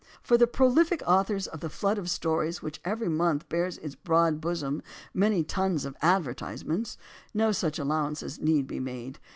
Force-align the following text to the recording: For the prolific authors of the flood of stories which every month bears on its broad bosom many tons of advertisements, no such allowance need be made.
For 0.23 0.35
the 0.35 0.47
prolific 0.47 1.03
authors 1.05 1.45
of 1.45 1.59
the 1.59 1.69
flood 1.69 1.99
of 1.99 2.09
stories 2.09 2.59
which 2.63 2.81
every 2.83 3.07
month 3.07 3.47
bears 3.49 3.77
on 3.77 3.83
its 3.83 3.93
broad 3.93 4.41
bosom 4.41 4.81
many 5.13 5.43
tons 5.43 5.85
of 5.85 5.95
advertisements, 6.01 6.97
no 7.35 7.51
such 7.51 7.77
allowance 7.77 8.39
need 8.39 8.65
be 8.65 8.79
made. 8.79 9.19